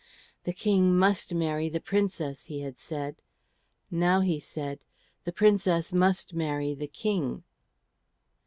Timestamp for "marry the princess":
1.35-2.45